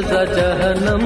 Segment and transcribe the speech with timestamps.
[0.00, 1.02] جہنم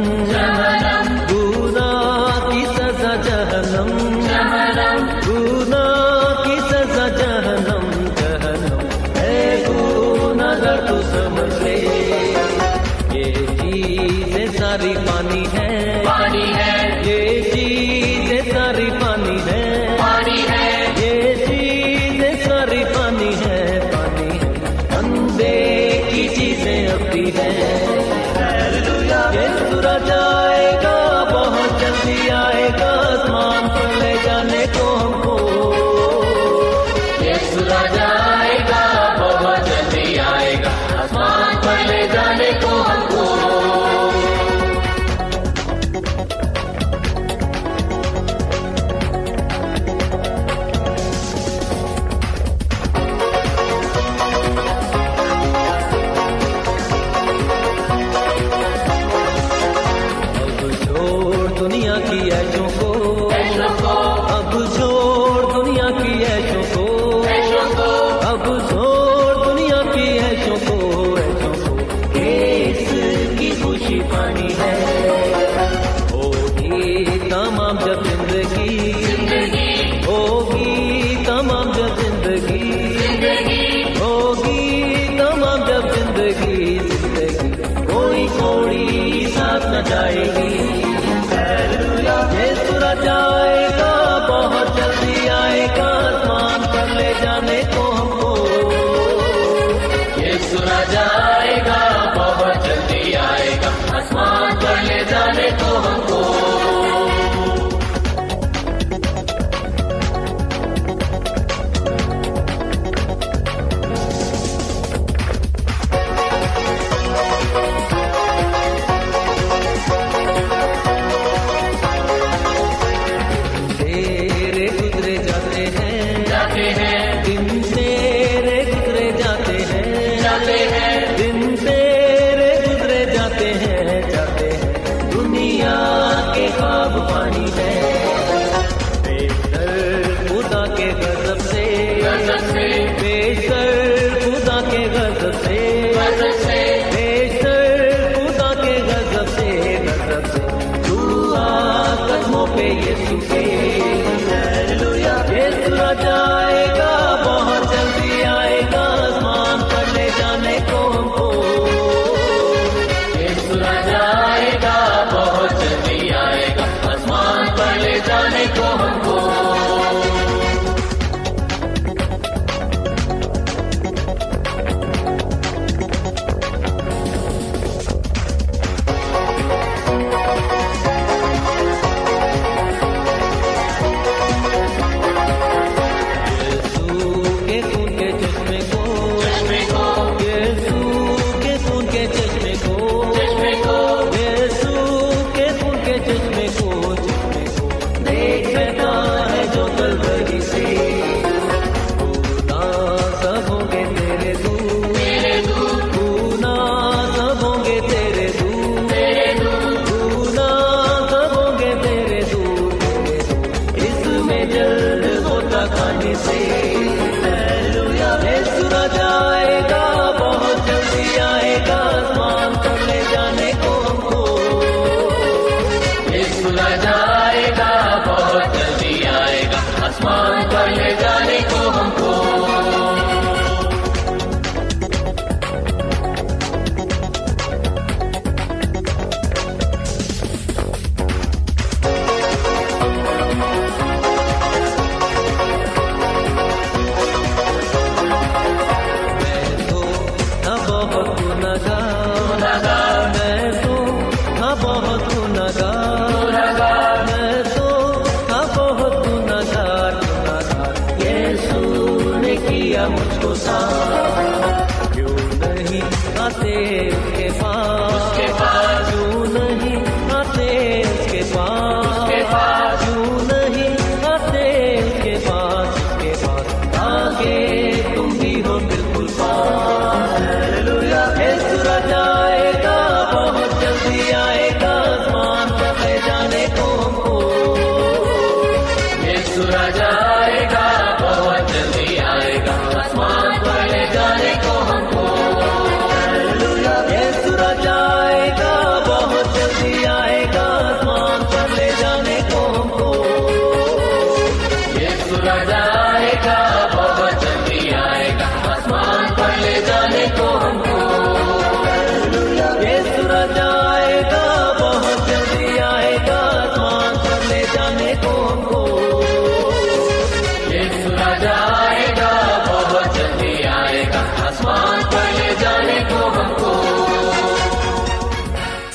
[218.71, 221.90] سورج آئے گا بہت جلدی آئے گا۔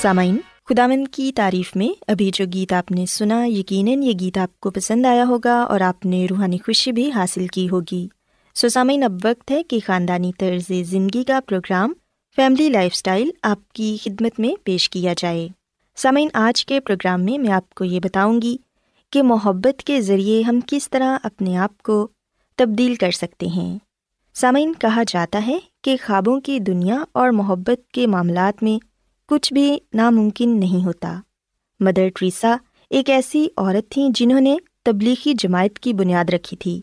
[0.06, 0.38] سامعین
[0.70, 4.72] خدامن کی تعریف میں ابھی جو گیت آپ نے سنا، یقیناً یہ گیت آپ کو
[4.72, 8.08] پسند آیا ہوگا اور آپ نے روحانی خوشی بھی حاصل کی ہوگی۔
[8.54, 11.94] سو سامعین، اب وقت ہے کہ خاندانی طرز زندگی کا پروگرام
[12.36, 15.48] فیملی لائف اسٹائل آپ کی خدمت میں پیش کیا جائے۔
[15.96, 18.58] سامعین، آج کے پروگرام میں میں آپ کو یہ بتاؤں گی
[19.10, 22.08] کہ محبت کے ذریعے ہم کس طرح اپنے آپ کو
[22.56, 23.78] تبدیل کر سکتے ہیں۔
[24.34, 28.95] سامعین، کہا جاتا ہے کہ خوابوں کی دنیا اور محبت کے معاملات میں
[29.28, 31.20] کچھ بھی ناممکن نہیں ہوتا۔
[31.80, 32.56] مدر ٹریسا
[32.90, 36.82] ایک ایسی عورت تھیں جنہوں نے تبلیغی جماعت کی بنیاد رکھی تھی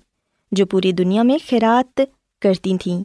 [0.53, 2.01] جو پوری دنیا میں خیرات
[2.41, 3.05] کرتی تھیں۔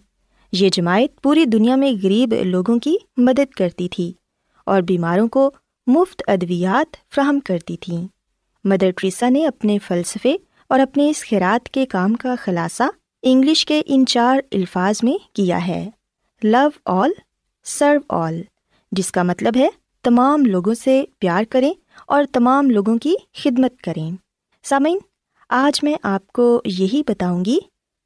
[0.51, 4.13] یہ جماعت پوری دنیا میں غریب لوگوں کی مدد کرتی تھی
[4.66, 5.51] اور بیماروں کو
[5.88, 8.07] مفت ادویات فراہم کرتی تھیں۔
[8.63, 10.36] مدر ٹریسا نے اپنے فلسفے
[10.69, 12.83] اور اپنے اس خیرات کے کام کا خلاصہ
[13.24, 15.90] انگلش کے ان چار الفاظ میں کیا ہے۔
[16.44, 17.12] لو آل،
[17.63, 18.42] سرو آل۔
[18.92, 19.68] جس کا مطلب ہے
[20.04, 21.74] تمام لوگوں سے پیار کریں
[22.07, 24.12] اور تمام لوگوں کی خدمت کریں۔
[24.63, 24.98] سامعین،
[25.50, 27.57] آج میں آپ کو یہی بتاؤں گی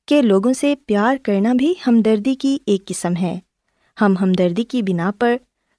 [0.07, 3.39] کہ لوگوں سے پیار کرنا بھی ہمدردی کی ایک قسم ہے۔
[4.01, 5.35] ہم ہمدردی کی بنا پر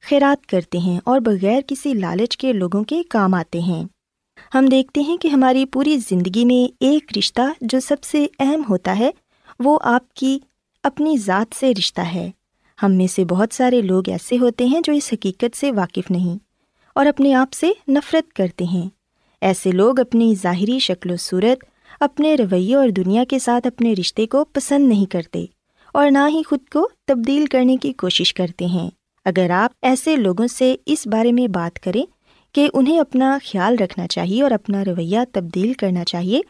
[0.08, 3.84] خیرات کرتے ہیں اور بغیر کسی لالچ کے لوگوں کے کام آتے ہیں۔
[4.54, 8.98] ہم دیکھتے ہیں کہ ہماری پوری زندگی میں ایک رشتہ جو سب سے اہم ہوتا
[8.98, 9.10] ہے
[9.60, 10.38] وہ آپ کی
[10.82, 12.30] اپنی ذات سے رشتہ ہے۔
[12.82, 16.38] ہم میں سے بہت سارے لوگ ایسے ہوتے ہیں جو اس حقیقت سے واقف نہیں
[16.94, 18.88] اور اپنے آپ سے نفرت کرتے ہیں۔
[19.40, 21.64] ایسے لوگ اپنی ظاہری شکل و صورت،
[22.00, 25.44] اپنے رویے اور دنیا کے ساتھ اپنے رشتے کو پسند نہیں کرتے
[25.94, 28.90] اور نہ ہی خود کو تبدیل کرنے کی کوشش کرتے ہیں۔
[29.24, 32.02] اگر آپ ایسے لوگوں سے اس بارے میں بات کریں
[32.52, 36.40] کہ انہیں اپنا خیال رکھنا چاہیے اور اپنا رویہ تبدیل کرنا چاہیے،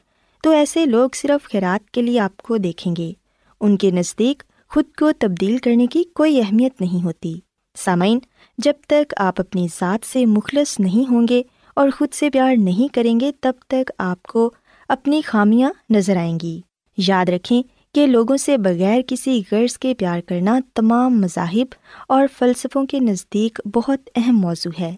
[0.43, 3.13] تو ایسے لوگ صرف خیرات کے لیے آپ کو دیکھیں گے۔
[3.61, 4.43] ان کے نزدیک
[4.75, 7.35] خود کو تبدیل کرنے کی کوئی اہمیت نہیں ہوتی۔
[7.77, 8.19] سامعین،
[8.59, 11.43] جب تک آپ اپنی ذات سے مخلص نہیں ہوں گے
[11.77, 14.51] اور خود سے پیار نہیں کریں گے، تب تک آپ کو
[14.89, 16.61] اپنی خامیاں نظر آئیں گی۔
[16.97, 17.63] یاد رکھیں
[17.95, 21.75] کہ لوگوں سے بغیر کسی غرض کے پیار کرنا تمام مذاہب
[22.09, 24.97] اور فلسفوں کے نزدیک بہت اہم موضوع ہے۔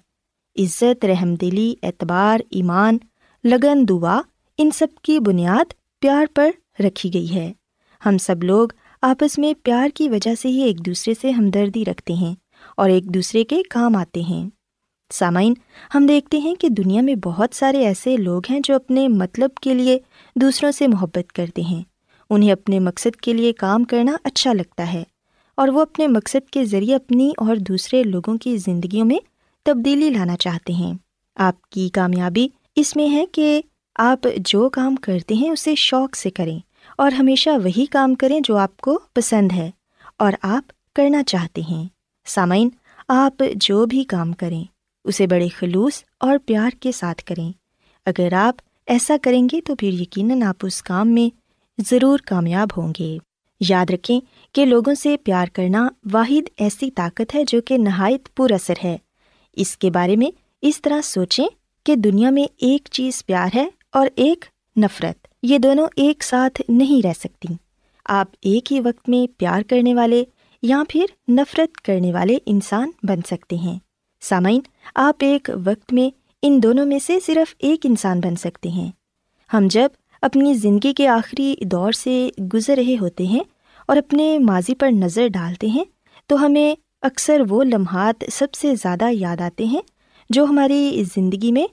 [0.59, 2.99] عزت، رحم دلی، اعتبار، ایمان،
[3.45, 4.21] لگن، دعا،
[4.59, 6.50] ان سب کی بنیاد پیار پر
[6.81, 7.52] رکھی گئی ہے۔
[8.07, 8.69] ہم سب لوگ
[9.06, 12.34] آپس میں پیار کی وجہ سے ہی ایک دوسرے سے ہمدردی رکھتے ہیں
[12.76, 14.50] اور ایک دوسرے کے کام آتے ہیں۔
[15.12, 15.54] سامعین،
[15.94, 19.75] ہم دیکھتے ہیں کہ دنیا میں بہت سارے ایسے لوگ ہیں جو اپنے مطلب کے
[19.75, 19.99] لیے
[20.37, 21.82] دوسروں سے محبت کرتے ہیں۔
[22.30, 25.02] انہیں اپنے مقصد کے لیے کام کرنا اچھا لگتا ہے
[25.54, 29.18] اور وہ اپنے مقصد کے ذریعے اپنی اور دوسرے لوگوں کی زندگیوں میں
[29.64, 30.94] تبدیلی لانا چاہتے ہیں۔
[31.37, 33.62] آپ کی کامیابی اس میں ہے کہ
[33.96, 36.58] آپ جو کام کرتے ہیں اسے شوق سے کریں۔
[36.99, 39.71] اور ہمیشہ وہی کام کریں جو آپ کو پسند ہے
[40.19, 41.85] اور آپ کرنا چاہتے ہیں۔
[42.27, 42.69] سامعین،
[43.09, 44.65] آپ جو بھی کام کریں،
[45.05, 47.53] اسے بڑے خلوص اور پیار کے ساتھ کریں۔
[48.07, 48.55] اگر آپ
[48.87, 51.37] ایسا کریں گے تو پھر یقیناً آپ اس کام میں
[51.79, 53.19] ضرور کامیاب ہوں گے۔
[53.61, 54.21] یاد رکھیں
[54.53, 58.97] کہ لوگوں سے پیار کرنا واحد ایسی طاقت ہے جو کہ نہایت پر اثر ہے۔
[59.53, 60.31] اس کے بارے میں
[60.63, 61.47] اس طرح سوچیں
[61.85, 64.45] کہ دنیا میں ایک چیز پیار ہے اور ایک
[64.77, 67.55] نفرت۔ یہ دونوں ایک ساتھ نہیں رہ سکتی۔
[68.05, 70.25] آپ ایک ہی وقت میں پیار کرنے والے
[70.63, 73.79] یا پھر نفرت کرنے والے انسان بن سکتے ہیں۔
[74.21, 74.61] سامعین،
[74.95, 78.91] آپ ایک وقت میں ان دونوں میں سے صرف ایک انسان بن سکتے ہیں۔
[79.53, 79.89] ہم جب
[80.23, 83.43] اپنی زندگی کے آخری دور سے گزر رہے ہوتے ہیں
[83.89, 85.85] اور اپنے ماضی پر نظر ڈالتے ہیں،
[86.27, 89.81] تو ہمیں اکثر وہ لمحات سب سے زیادہ یاد آتے ہیں
[90.31, 91.67] جو ہماری زندگی میں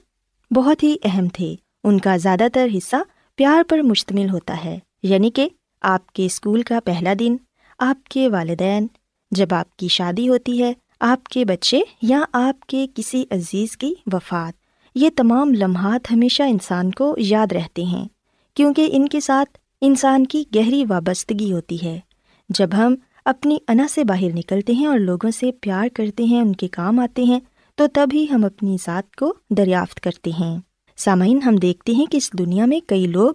[0.54, 2.96] بہت ہی اہم تھے۔ ان کا زیادہ تر حصہ
[3.42, 5.48] پیار پر مشتمل ہوتا ہے یعنی کہ
[5.82, 7.36] آپ کے اسکول کا پہلا دن،
[7.78, 8.86] آپ کے والدین،
[9.30, 13.94] جب آپ کی شادی ہوتی ہے، آپ کے بچے یا آپ کے کسی عزیز کی
[14.12, 14.52] وفات۔
[14.94, 18.08] یہ تمام لمحات ہمیشہ انسان کو یاد رہتے ہیں،
[18.54, 22.00] کیونکہ ان کے ساتھ انسان کی گہری وابستگی ہوتی ہے۔
[22.48, 22.94] جب ہم
[23.24, 26.98] اپنی انا سے باہر نکلتے ہیں اور لوگوں سے پیار کرتے ہیں، ان کے کام
[26.98, 27.40] آتے ہیں،
[27.74, 30.58] تو تب ہی ہم اپنی ذات کو دریافت کرتے ہیں۔
[30.96, 33.32] سامعین، ہم دیکھتے ہیں کہ اس دنیا میں کئی لوگ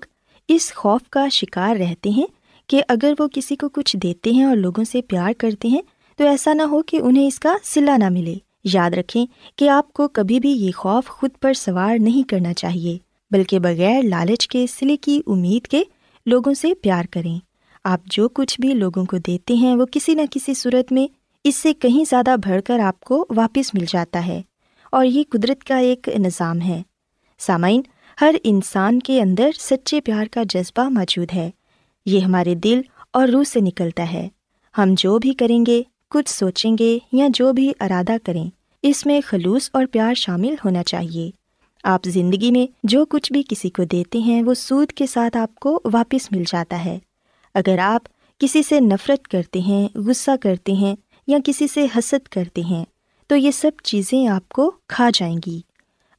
[0.48, 2.26] اس خوف کا شکار رہتے ہیں
[2.68, 5.82] کہ اگر وہ کسی کو کچھ دیتے ہیں اور لوگوں سے پیار کرتے ہیں،
[6.18, 9.94] تو ایسا نہ ہو کہ انہیں اس کا صلہ نہ ملے۔ یاد رکھیں کہ آپ
[9.94, 12.98] کو کبھی بھی یہ خوف خود پر سوار نہیں کرنا چاہیے،
[13.32, 15.84] بلکہ بغیر لالچ کے سلے کی امید کے
[16.26, 17.40] لوگوں سے پیار کریں۔
[17.84, 21.08] آپ جو کچھ بھی لوگوں کو دیتے ہیں، وہ کسی نہ کسی صورت میں
[21.44, 24.42] اس سے کہیں زیادہ بڑھ کر آپ کو واپس مل جاتا ہے۔
[24.92, 26.82] اور یہ قدرت کا ایک نظام ہے۔
[27.40, 27.82] سامعین،
[28.22, 31.52] ہر انسان کے اندر سچے پیار کا جذبہ موجود ہے۔
[32.06, 32.82] یہ ہمارے دل
[33.14, 34.30] اور روح سے نکلتا ہے۔
[34.78, 38.50] ہم جو بھی کریں گے، کچھ سوچیں گے یا جو بھی ارادہ کریں،
[38.84, 41.32] اس میں خلوص اور پیار شامل ہونا چاہیے۔
[41.84, 45.56] آپ زندگی میں جو کچھ بھی کسی کو دیتے ہیں، وہ سود کے ساتھ آپ
[45.56, 47.00] کو واپس مل جاتا ہے۔
[47.54, 48.02] اگر آپ
[48.40, 50.96] کسی سے نفرت کرتے ہیں، غصہ کرتے ہیں
[51.28, 52.86] یا کسی سے حسد کرتے ہیں،
[53.28, 55.62] تو یہ سب چیزیں آپ کو کھا جائیں گی۔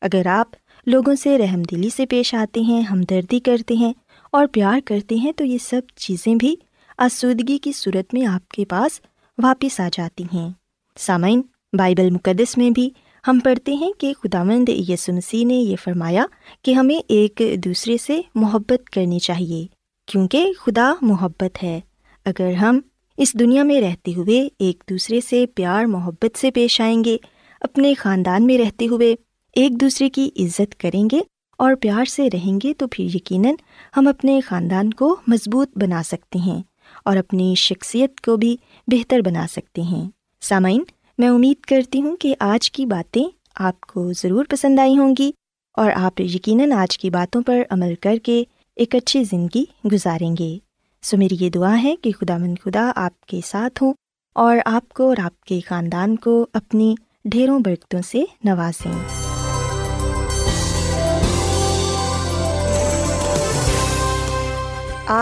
[0.01, 0.49] اگر آپ
[0.88, 3.92] لوگوں سے رحم دلی سے پیش آتے ہیں، ہمدردی کرتے ہیں
[4.33, 6.57] اور پیار کرتے ہیں، تو یہ سب چیزیں بھی
[6.99, 9.00] آسودگی کی صورت میں آپ کے پاس
[9.42, 10.50] واپس آ جاتی ہیں۔
[10.97, 11.42] سامعین،
[11.73, 12.90] بائبل مقدس میں بھی
[13.28, 14.68] ہم پڑھتے ہیں کہ خدا مند
[15.09, 16.26] مسیح نے یہ فرمایا
[16.62, 19.66] کہ ہمیں ایک دوسرے سے محبت کرنی چاہیے،
[20.07, 21.80] کیونکہ خدا محبت ہے۔
[22.25, 22.80] اگر ہم
[23.16, 27.16] اس دنیا میں رہتے ہوئے ایک دوسرے سے پیار، محبت سے پیش آئیں گے،
[27.61, 29.14] اپنے خاندان میں رہتے ہوئے
[29.59, 31.21] ایک دوسرے کی عزت کریں گے
[31.59, 33.55] اور پیار سے رہیں گے، تو پھر یقیناً
[33.97, 36.62] ہم اپنے خاندان کو مضبوط بنا سکتے ہیں
[37.05, 40.11] اور اپنی شخصیت کو بھی بہتر بنا سکتے ہیں۔
[40.41, 40.83] سامعین،
[41.19, 43.25] میں امید کرتی ہوں کہ آج کی باتیں
[43.55, 45.31] آپ کو ضرور پسند آئی ہوں گی
[45.77, 48.45] اور آپ یقیناً آج کی باتوں پر عمل کر کے
[48.77, 50.59] ایک اچھی زندگی گزاریں گے۔
[51.03, 53.93] سو میری یہ دعا ہے کہ خدا مند خدا آپ کے ساتھ ہوں
[54.35, 59.27] اور آپ کو اور آپ کے خاندان کو اپنی ڈھیروں برکتوں سے نوازیں۔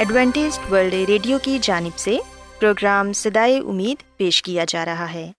[0.00, 2.18] Adventist world radio کی جانب سے
[2.60, 5.32] پروگرام سدائے امید پیش کیا جا رہا ہے۔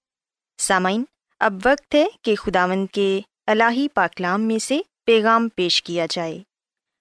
[0.58, 1.03] سامعین،
[1.39, 6.39] اب وقت ہے کہ خداوند کے الہی پاکلام میں سے پیغام پیش کیا جائے۔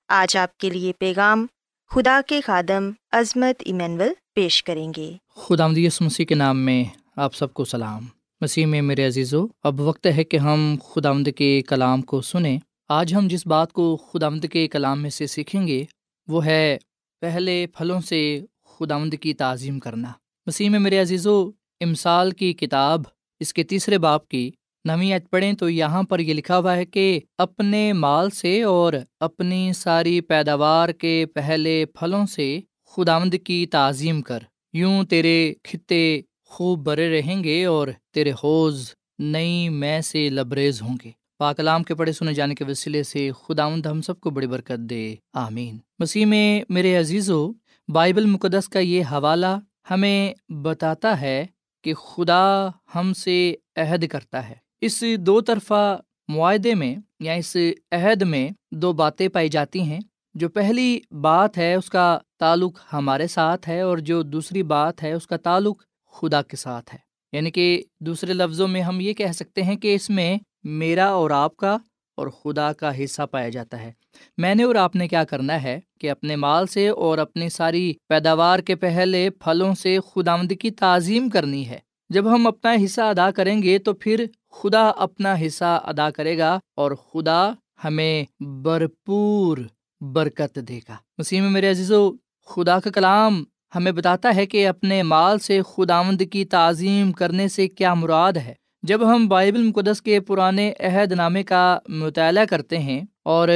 [0.09, 1.47] آج آپ کے لیے پیغام
[1.91, 5.67] خدا کے خادم عظمت ایمینول پیش کریں گے۔ خدا
[6.01, 6.85] مسیح کے نام میں
[7.17, 8.07] آپ سب کو سلام۔
[8.41, 13.15] مسیح میں میرے عزیزو، اب وقت ہے کہ ہم خدا کے کلام کو سنیں۔ آج
[13.15, 15.85] ہم جس بات کو خدا کے کلام میں سے سیکھیں گے،
[16.29, 16.79] وہ ہے
[17.21, 20.13] پہلے پھلوں سے خداوند کی تعظیم کرنا۔
[20.47, 21.51] مسیح میں میرے عزیز و
[21.81, 23.03] امسال کی کتاب،
[23.41, 24.51] اس کے تیسرے باپ کی
[24.85, 29.73] نویت پڑھیں تو یہاں پر یہ لکھا ہوا ہے کہ اپنے مال سے اور اپنی
[29.73, 34.39] ساری پیداوار کے پہلے پھلوں سے خداوند کی تعظیم کر۔
[34.73, 40.97] یوں تیرے خطے خوب برے رہیں گے اور تیرے حوض نئی میں سے لبریز ہوں
[41.05, 44.79] گے۔ پاکلام کے پڑھے سنے جانے کے وسیلے سے خداوند ہم سب کو بڑی برکت
[44.79, 47.53] دے۔ آمین۔ مسیح میں میرے عزیز و
[47.89, 49.59] بائبل مقدس کا یہ حوالہ
[49.91, 51.47] ہمیں بتاتا ہے
[51.85, 57.57] کہ خدا ہم سے عہد کرتا ہے۔ اس دو طرفہ معاہدے میں، یا اس
[57.93, 60.01] عہد میں دو باتیں پائی جاتی ہیں۔
[60.35, 65.13] جو پہلی بات ہے، اس کا تعلق ہمارے ساتھ ہے، اور جو دوسری بات ہے،
[65.13, 65.83] اس کا تعلق
[66.13, 66.99] خدا کے ساتھ ہے۔
[67.33, 71.31] یعنی کہ دوسرے لفظوں میں ہم یہ کہہ سکتے ہیں کہ اس میں میرا اور
[71.31, 71.77] آپ کا
[72.17, 73.93] اور خدا کا حصہ پایا جاتا ہے۔
[74.39, 77.95] میں نے اور آپ نے کیا کرنا ہے کہ اپنے مال سے اور اپنی ساری
[78.09, 83.31] پیداوار کے پہلے پھلوں سے خدا کی تعظیم کرنی ہے۔ جب ہم اپنا حصہ ادا
[83.31, 87.53] کریں گے تو پھر خدا اپنا حصہ ادا کرے گا اور خدا
[87.85, 89.59] ہمیں بھرپور
[90.01, 92.13] برکت دے گا۔ مسیح میں میرے عزیز و
[92.47, 97.69] خدا کا کلام ہمیں بتاتا ہے کہ اپنے مال سے خداوند کی تعظیم کرنے سے
[97.69, 103.01] کیا مراد ہے۔ جب ہم بائبل مقدس کے پرانے عہد نامے کا مطالعہ کرتے ہیں
[103.25, 103.49] اور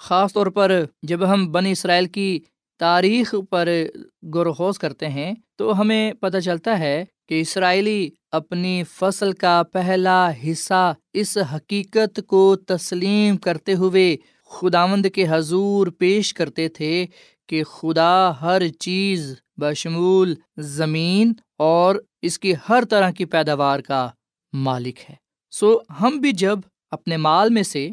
[0.00, 2.38] خاص طور پر جب ہم بن اسرائیل کی
[2.80, 3.68] تاریخ پر
[4.34, 9.62] غور و خوض کرتے ہیں تو ہمیں پتہ چلتا ہے کہ اسرائیلی اپنی فصل کا
[9.72, 14.16] پہلا حصہ اس حقیقت کو تسلیم کرتے ہوئے
[14.50, 17.06] خداوند کے حضور پیش کرتے تھے
[17.48, 24.08] کہ خدا ہر چیز بشمول زمین اور اس کی ہر طرح کی پیداوار کا
[24.52, 25.14] مالک ہے۔
[25.52, 26.58] سو ہم بھی جب
[26.90, 27.88] اپنے مال میں سے،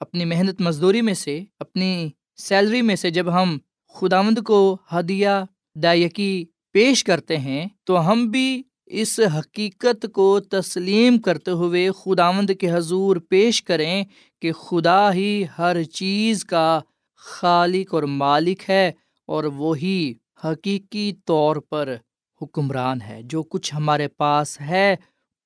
[0.00, 3.58] اپنی محنت مزدوری میں سے، اپنی سیلری میں سے جب ہم
[3.94, 5.28] خداوند کو ہدیہ
[5.74, 12.70] دائیکی پیش کرتے ہیں، تو ہم بھی اس حقیقت کو تسلیم کرتے ہوئے خداوند کے
[12.70, 14.04] حضور پیش کریں
[14.42, 16.80] کہ خدا ہی ہر چیز کا
[17.16, 18.92] خالق اور مالک ہے
[19.26, 21.96] اور وہی حقیقی طور پر
[22.40, 24.96] حکمران ہے، جو کچھ ہمارے پاس ہے۔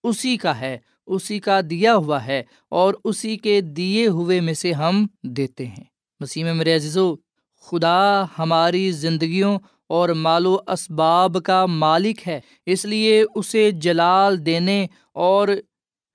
[0.04, 4.72] اسی کا ہے، اسی کا دیا ہوا ہے اور اسی کے دیے ہوئے میں سے
[4.72, 5.84] ہم دیتے ہیں۔
[6.20, 7.14] مسیح میں میرے عزیزو،
[7.62, 14.86] خدا ہماری زندگیوں اور مال و اسباب کا مالک ہے، اس لیے اسے جلال دینے
[15.12, 15.48] اور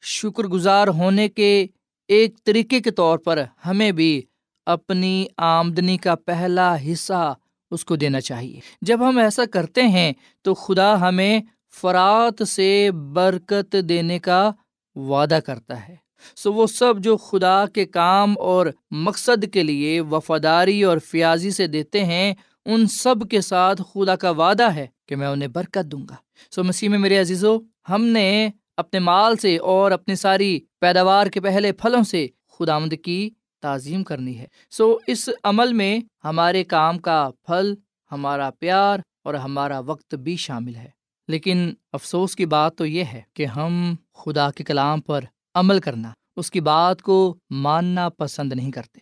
[0.02, 1.66] شکر گزار ہونے کے
[2.08, 4.22] ایک طریقے کے طور پر ہمیں بھی
[4.66, 7.34] اپنی آمدنی کا پہلا حصہ
[7.72, 11.40] اس کو دینا چاہیے۔ جب ہم ایسا کرتے ہیں تو خدا ہمیں
[11.74, 14.52] فرات سے برکت دینے کا
[14.96, 15.96] وعدہ کرتا ہے۔
[16.36, 21.68] سو وہ سب جو خدا کے کام اور مقصد کے لیے وفاداری اور فیاضی سے
[21.68, 22.34] دیتے ہیں،
[22.66, 26.16] ان سب کے ساتھ خدا کا وعدہ ہے کہ میں انہیں برکت دوں گا۔
[26.52, 27.58] سو مسیح میں میرے عزیزو،
[27.90, 32.28] ہم نے اپنے مال سے اور اپنی ساری پیداوار کے پہلے پھلوں سے
[32.60, 33.30] خدا آمد کی
[33.62, 37.74] تعظیم کرنی ہے۔ سو اس عمل میں ہمارے کام کا پھل،
[38.12, 43.22] ہمارا پیار اور ہمارا وقت بھی شامل ہے۔ لیکن افسوس کی بات تو یہ ہے
[43.34, 45.22] کہ ہم خدا کے کلام پر
[45.56, 49.00] عمل کرنا، اس کی بات کو ماننا پسند نہیں کرتے۔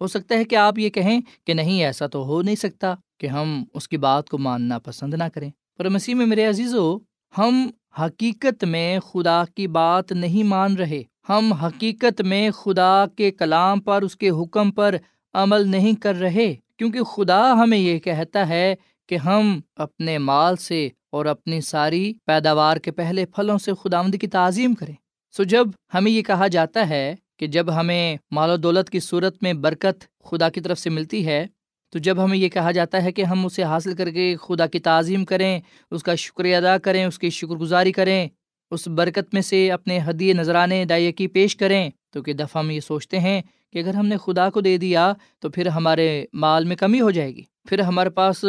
[0.00, 3.26] ہو سکتا ہے کہ آپ یہ کہیں کہ نہیں، ایسا تو ہو نہیں سکتا کہ
[3.26, 6.74] ہم اس کی بات کو ماننا پسند نہ کریں۔ پر مسیح میں میرے عزیز
[7.38, 13.80] ہم حقیقت میں خدا کی بات نہیں مان رہے۔ ہم حقیقت میں خدا کے کلام
[13.80, 14.94] پر، اس کے حکم پر
[15.34, 18.74] عمل نہیں کر رہے۔ کیونکہ خدا ہمیں یہ کہتا ہے
[19.06, 24.26] کہ ہم اپنے مال سے اور اپنی ساری پیداوار کے پہلے پھلوں سے خدا کی
[24.26, 24.94] تعظیم کریں۔
[25.34, 29.42] سو جب ہمیں یہ کہا جاتا ہے کہ جب ہمیں مال و دولت کی صورت
[29.42, 31.46] میں برکت خدا کی طرف سے ملتی ہے،
[31.90, 34.78] تو جب ہمیں یہ کہا جاتا ہے کہ ہم اسے حاصل کر کے خدا کی
[34.78, 38.28] تعظیم کریں، اس کا شکریہ ادا کریں، اس کی شکر گزاری کریں،
[38.70, 42.80] اس برکت میں سے اپنے حدیے نذرانے دائیکی پیش کریں، تو کہ دفعہ ہم یہ
[42.80, 43.40] سوچتے ہیں
[43.72, 47.10] کہ اگر ہم نے خدا کو دے دیا تو پھر ہمارے مال میں کمی ہو
[47.10, 48.44] جائے گی، پھر ہمارے پاس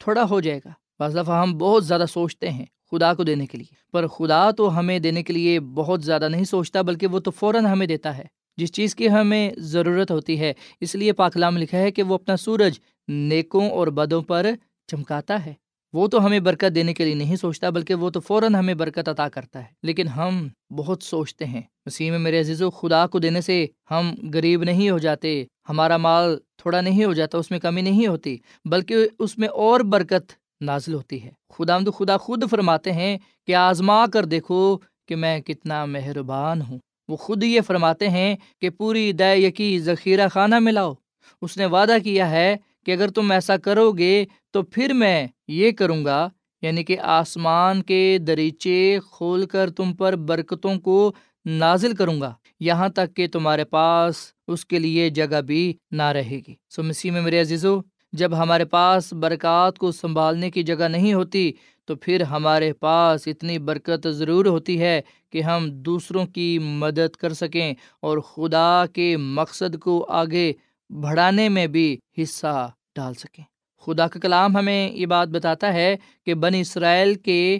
[0.00, 3.58] تھوڑا ہو جائے گا۔ بعض دفعہ ہم بہت زیادہ سوچتے ہیں خدا کو دینے کے
[3.58, 7.30] لیے۔ پر خدا تو ہمیں دینے کے لیے بہت زیادہ نہیں سوچتا، بلکہ وہ تو
[7.30, 8.24] فوراً ہمیں دیتا ہے۔
[8.56, 12.36] جس چیز کی ہمیں ضرورت ہوتی ہے، اس لیے پاکلام لکھا ہے کہ وہ اپنا
[12.36, 12.72] سورج
[13.08, 14.46] نیکوں اور بدوں پر
[14.86, 15.54] چمکاتا ہے۔
[15.92, 19.08] وہ تو ہمیں برکت دینے کے لیے نہیں سوچتا، بلکہ وہ تو فوراً ہمیں برکت
[19.08, 23.18] عطا کرتا ہے۔ لیکن ہم بہت سوچتے ہیں۔ مسیح میں میرے عزیز و خدا کو
[23.18, 27.58] دینے سے ہم غریب نہیں ہو جاتے، ہمارا مال تھوڑا نہیں ہو جاتا، اس میں
[27.58, 32.50] کمی نہیں ہوتی، بلکہ اس میں اور برکت نازل ہوتی ہے۔ خدا مد خدا خود
[32.50, 38.08] فرماتے ہیں کہ آزما کر دیکھو کہ میں کتنا مہربان ہوں۔ وہ خود یہ فرماتے
[38.08, 40.94] ہیں کہ پوری دے یقی ذخیرہ خانہ میں لاؤ۔
[41.42, 45.70] اس نے وعدہ کیا ہے کہ اگر تم ایسا کرو گے تو پھر میں یہ
[45.70, 46.28] کروں گا
[46.62, 51.12] یعنی کہ آسمان کے دریچے کھول کر تم پر برکتوں کو
[51.44, 54.16] نازل کروں گا۔ یہاں تک کہ تمہارے پاس
[54.48, 57.80] اس کے لیے جگہ بھی نہ رہے گی۔ سو مسیح میں میرے عزیزو
[58.12, 61.52] جب ہمارے پاس برکات کو سنبھالنے کی جگہ نہیں ہوتی،
[61.84, 67.32] تو پھر ہمارے پاس اتنی برکت ضرور ہوتی ہے کہ ہم دوسروں کی مدد کر
[67.32, 70.52] سکیں اور خدا کے مقصد کو آگے
[70.90, 73.44] بڑھانے میں بھی حصہ ڈال سکیں۔
[73.86, 77.58] خدا کا کلام ہمیں یہ بات بتاتا ہے کہ بن اسرائیل کے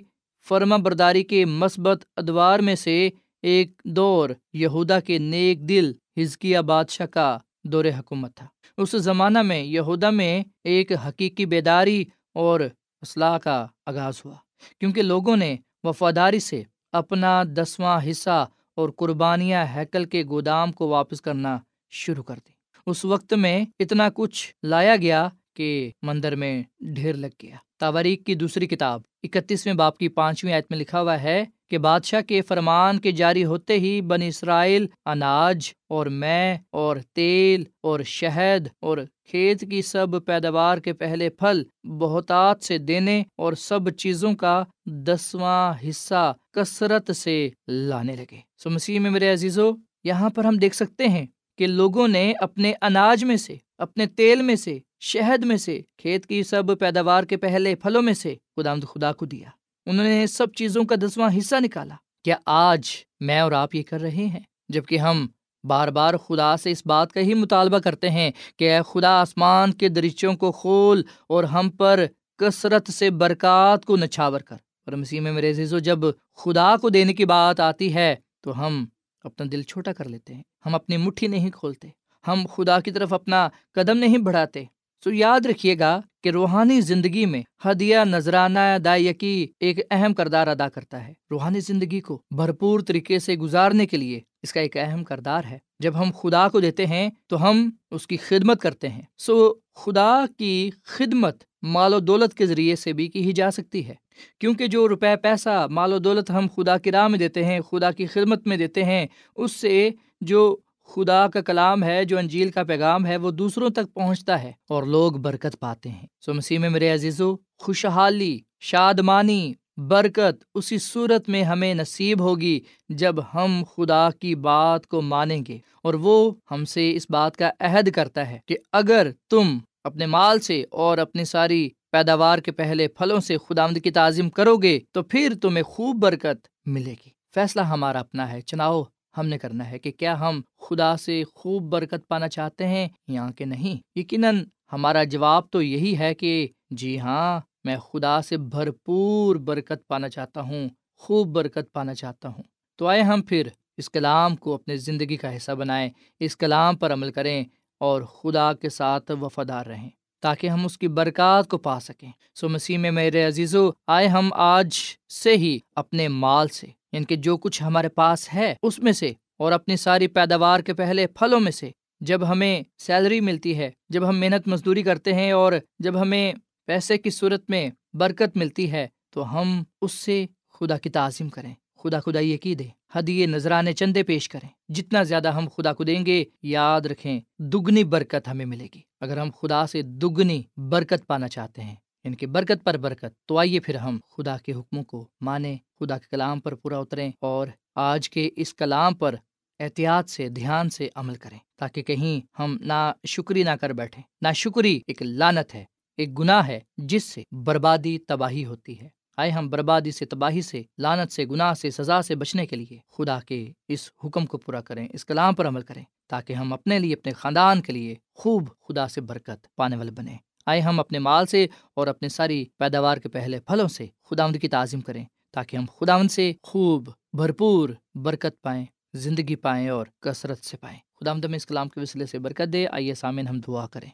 [0.48, 3.10] فرما برداری کے مثبت ادوار میں سے
[3.42, 9.62] ایک دور یہودا کے نیک دل، ہزکیہ بادشاہ کا دور حکومت تھا۔ اس زمانہ میں
[9.62, 12.60] یہودا میں ایک حقیقی بیداری اور
[13.02, 14.34] اصلاح کا آغاز ہوا،
[14.80, 21.20] کیونکہ لوگوں نے وفاداری سے اپنا دسواں حصہ اور قربانیاں ہیکل کے گودام کو واپس
[21.20, 21.58] کرنا
[21.90, 22.52] شروع کر دی۔
[22.86, 28.34] اس وقت میں اتنا کچھ لایا گیا کہ مندر میں ڈھیر لگ گیا۔ تاریخ کی
[28.34, 32.98] دوسری کتاب اکتیسویں باپ کی پانچویں آیت میں لکھا ہوا ہے کہ بادشاہ کے فرمان
[32.98, 39.64] کے جاری ہوتے ہی بن اسرائیل اناج اور میں اور تیل اور شہد اور کھیت
[39.70, 46.32] کی سب پیداوار کے پہلے پھل، بہتات سے دینے اور سب چیزوں کا دسواں حصہ
[46.52, 49.70] کثرت سے لانے لگے۔ سو مسیح میں میرے عزیزو،
[50.04, 51.26] یہاں پر ہم دیکھ سکتے ہیں
[51.58, 56.26] کہ لوگوں نے اپنے اناج میں سے، اپنے تیل میں سے، شہد میں سے، کھیت
[56.26, 59.57] کی سب پیداوار کے پہلے پھلوں میں سے خدا خدا کو دیا۔
[59.88, 64.00] انہوں نے سب چیزوں کا دسواں حصہ نکالا۔ کیا آج میں اور آپ یہ کر
[64.00, 65.26] رہے ہیں؟ جبکہ ہم
[65.64, 69.72] بار بار خدا سے اس بات کا ہی مطالبہ کرتے ہیں کہ اے خدا، آسمان
[69.72, 72.04] کے درچوں کو کھول اور ہم پر
[72.38, 75.98] کثرت سے برکات کو نچھاور کر۔ پر مسیح میں میرے عزیز و جب
[76.36, 78.86] خدا کو دینے کی بات آتی ہے تو ہم
[79.24, 81.88] اپنا دل چھوٹا کر لیتے ہیں۔ ہم اپنی مٹھی نہیں کھولتے۔
[82.28, 84.64] ہم خدا کی طرف اپنا قدم نہیں بڑھاتے۔
[85.04, 90.68] سو یاد رکھیے گا کہ روحانی زندگی میں ہدیہ، نذرانہ دائیکی ایک اہم کردار ادا
[90.68, 95.04] کرتا ہے۔ روحانی زندگی کو بھرپور طریقے سے گزارنے کے لیے اس کا ایک اہم
[95.04, 99.02] کردار ہے۔ جب ہم خدا کو دیتے ہیں تو ہم اس کی خدمت کرتے ہیں۔
[99.18, 103.88] سو خدا کی خدمت مال و دولت کے ذریعے سے بھی کی ہی جا سکتی
[103.88, 103.94] ہے۔
[104.40, 107.90] کیونکہ جو روپے، پیسہ، مال و دولت ہم خدا کی راہ میں دیتے ہیں، خدا
[107.90, 109.06] کی خدمت میں دیتے ہیں،
[109.36, 110.56] اس سے جو
[110.88, 114.82] خدا کا کلام ہے، جو انجیل کا پیغام ہے، وہ دوسروں تک پہنچتا ہے اور
[114.82, 121.42] لوگ برکت پاتے ہیں۔ سو مسیح میں میرے عزیزو، خوشحالی، شادمانی، برکت اسی صورت میں
[121.42, 126.94] ہمیں نصیب ہوگی جب ہم خدا کی بات کو مانیں گے۔ اور وہ ہم سے
[126.94, 131.68] اس بات کا عہد کرتا ہے کہ اگر تم اپنے مال سے اور اپنی ساری
[131.92, 136.66] پیداوار کے پہلے پھلوں سے خدا کی تعظیم کرو گے، تو پھر تمہیں خوب برکت
[136.66, 138.82] ملے گی۔ فیصلہ ہمارا اپنا ہے۔ چناؤ
[139.18, 143.26] ہم نے کرنا ہے کہ کیا ہم خدا سے خوب برکت پانا چاہتے ہیں یا
[143.36, 149.36] کہ نہیں؟ یقیناً ہمارا جواب تو یہی ہے کہ جی ہاں میں خدا سے بھرپور
[149.36, 152.42] برکت پانا چاہتا ہوں، خوب برکت پانا چاہتا ہوں۔
[152.76, 156.92] تو آئے ہم پھر اس کلام کو اپنے زندگی کا حصہ بنائیں، اس کلام پر
[156.92, 157.44] عمل کریں
[157.80, 162.48] اور خدا کے ساتھ وفادار رہیں۔ تاکہ ہم اس کی برکات کو پا سکیں۔ سو
[162.48, 164.78] مسیح میں میرے عزیزو، آئے ہم آج
[165.12, 169.12] سے ہی اپنے مال سے یعنی کہ جو کچھ ہمارے پاس ہے، اس میں سے،
[169.36, 174.08] اور اپنی ساری پیداوار کے پہلے پھلوں میں سے۔ جب ہمیں سیلری ملتی ہے، جب
[174.08, 176.32] ہم محنت مزدوری کرتے ہیں، اور جب ہمیں
[176.66, 181.54] پیسے کی صورت میں برکت ملتی ہے، تو ہم اس سے خدا کی تعظیم کریں۔
[181.76, 182.54] خدا خدا یہ کی
[182.94, 187.84] حدیے نذرانے چندے پیش کریں۔ جتنا زیادہ ہم خدا کو دیں گے، یاد رکھیں، دگنی
[187.84, 192.14] برکت ہمیں ملے گی۔ اگر ہم خدا سے دگنی برکت پانا چاہتے ہیں یعنی ان
[192.14, 196.06] کی برکت پر برکت، تو آئیے پھر ہم خدا کے حکموں کو مانیں، خدا کے
[196.10, 199.14] کلام پر پورا اتریں اور آج کے اس کلام پر
[199.60, 204.32] احتیاط سے، دھیان سے عمل کریں تاکہ کہیں ہم نہ شکری نہ کر بیٹھیں۔ نہ
[204.34, 205.64] شکری ایک لانت ہے،
[205.96, 210.62] ایک گناہ ہے، جس سے بربادی تباہی ہوتی ہے۔ آئے ہم بربادی سے، تباہی سے
[210.78, 214.60] لانت سے، گناہ سے، سزا سے بچنے کے لیے۔ خدا کے اس حکم کو پورا
[214.60, 218.48] کریں، اس کلام پر عمل کریں، تاکہ ہم اپنے لیے، اپنے خاندان کے لیے خوب
[218.68, 222.96] خدا سے برکت پانے والے بنے آئے ہم اپنے مال سے اور اپنے ساری پیداوار
[222.96, 228.42] کے پہلے پھلوں سے خدا کی تعظیم کریں، تاکہ ہم خدا سے خوب بھرپور برکت
[228.42, 232.52] پائیں، زندگی پائیں اور کثرت سے پائیں۔ خدا ہم اس کلام کے وسیلے سے برکت
[232.52, 233.90] دے، آئیے سامن ہم دعا کریں۔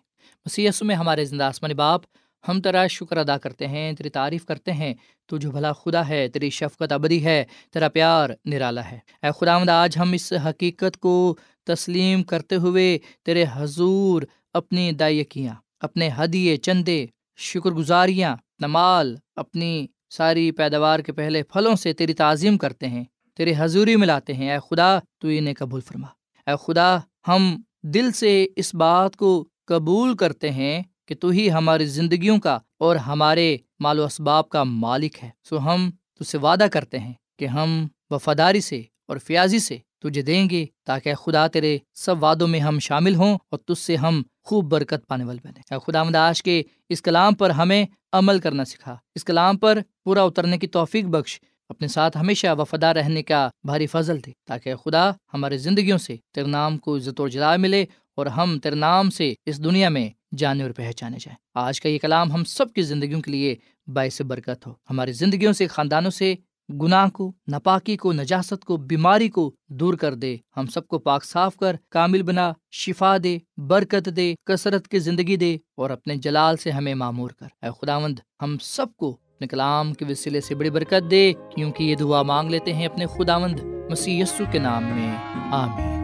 [0.47, 2.03] مسیح میں ہمارے زندہ آسمان باپ
[2.49, 4.95] ہم تیرا شکر ادا کرتے ہیں، تیری تعریف کرتے ہیں۔
[5.27, 9.83] تو جو بھلا خدا ہے، تیری شفقت ابدی ہے، تیرا پیار نرالا ہے۔ اے خدا
[9.83, 17.07] آج ہم اس حقیقت کو تسلیم کرتے ہوئے تیرے حضور اپنی دائیکیاں، اپنے ہدیے، چندے
[17.37, 23.05] شکر گزاریاں نمال، اپنی ساری پیداوار کے پہلے پھلوں سے تیری تعظیم کرتے ہیں،
[23.37, 26.07] تیرے حضوری میں لاتے ہیں۔ اے خدا، تو انہیں قبول فرما۔
[26.51, 31.87] اے خدا، ہم دل سے اس بات کو قبول کرتے ہیں کہ تو ہی ہماری
[31.87, 36.67] زندگیوں کا اور ہمارے مال و اسباب کا مالک ہے۔ سو ہم تج سے وعدہ
[36.73, 41.79] کرتے ہیں کہ ہم وفاداری سے اور فیاضی سے تجھے دیں گے تاکہ خدا تیرے
[41.95, 45.75] سب وعدوں میں ہم شامل ہوں اور تج سے ہم خوب برکت پانے والے بنے۔
[45.87, 50.59] خدا مداش کے اس کلام پر ہمیں عمل کرنا سکھا۔ اس کلام پر پورا اترنے
[50.59, 55.59] کی توفیق بخش۔ اپنے ساتھ ہمیشہ وفادہ رہنے کا بھاری فضل دے تاکہ خدا ہمارے
[55.59, 59.65] زندگیوں سے تیرے نام کو عزت و جلا ملے اور ہم تیرے نام سے اس
[59.65, 63.31] دنیا میں جانے اور پہچانے جائیں۔ آج کا یہ کلام ہم سب کی زندگیوں کے
[63.31, 66.35] لیے باعث برکت ہو۔ ہماری زندگیوں سے، خاندانوں سے
[66.83, 71.25] گناہ کو، ناپاکی کو، نجاست کو، بیماری کو دور کر دے۔ ہم سب کو پاک
[71.25, 76.57] صاف کر، کامل بنا، شفا دے، برکت دے، کثرت کی زندگی دے اور اپنے جلال
[76.57, 80.71] سے ہمیں معمور کر۔ اے خداوند، ہم سب کو اپنے کلام کے وسیلے سے بڑی
[80.71, 85.17] برکت دے، کیونکہ یہ دعا مانگ لیتے ہیں اپنے خداوند مسیح یسو کے نام میں۔
[85.53, 86.04] آمین۔